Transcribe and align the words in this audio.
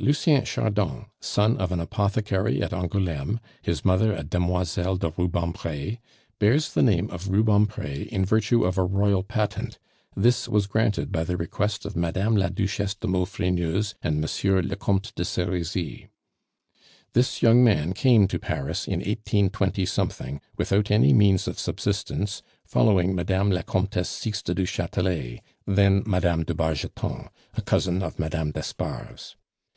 "Lucien 0.00 0.44
Chardon, 0.44 1.06
son 1.20 1.56
of 1.58 1.70
an 1.70 1.78
apothecary 1.78 2.60
at 2.60 2.72
Angouleme 2.72 3.38
his 3.62 3.84
mother 3.84 4.12
a 4.12 4.24
Demoiselle 4.24 4.96
de 4.96 5.12
Rubempre 5.16 5.98
bears 6.40 6.72
the 6.72 6.82
name 6.82 7.08
of 7.12 7.28
Rubempre 7.30 8.02
in 8.08 8.24
virtue 8.24 8.64
of 8.64 8.76
a 8.76 8.82
royal 8.82 9.22
patent. 9.22 9.78
This 10.16 10.48
was 10.48 10.66
granted 10.66 11.12
by 11.12 11.22
the 11.22 11.36
request 11.36 11.86
of 11.86 11.94
Madame 11.94 12.34
la 12.34 12.48
Duchesse 12.48 12.96
de 12.96 13.06
Maufrigneuse 13.06 13.94
and 14.02 14.20
Monsieur 14.20 14.62
le 14.62 14.74
Comte 14.74 15.14
de 15.14 15.24
Serizy. 15.24 16.08
"This 17.12 17.40
young 17.40 17.62
man 17.62 17.92
came 17.92 18.26
to 18.26 18.40
Paris 18.40 18.88
in 18.88 18.98
182... 18.98 20.40
without 20.56 20.90
any 20.90 21.12
means 21.12 21.46
of 21.46 21.56
subsistence, 21.60 22.42
following 22.66 23.14
Madame 23.14 23.48
la 23.52 23.62
Comtesse 23.62 24.08
Sixte 24.10 24.56
du 24.56 24.66
Chatelet, 24.66 25.40
then 25.68 26.02
Madame 26.04 26.42
de 26.42 26.52
Bargeton, 26.52 27.28
a 27.54 27.62
cousin 27.62 28.02
of 28.02 28.18
Madame 28.18 28.50
d'Espard's. 28.50 29.36